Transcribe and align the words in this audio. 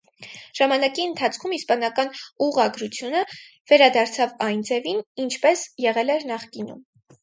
Ժամանակի 0.59 1.03
ընթացքում, 1.09 1.53
իսպանական 1.57 2.09
ուղղագրությունը 2.47 3.23
վերադարձավ 3.37 4.37
այն 4.51 4.69
ձևին, 4.75 5.09
ինչպես 5.29 5.67
եղել 5.91 6.21
էր 6.21 6.31
նախկինում։ 6.37 6.87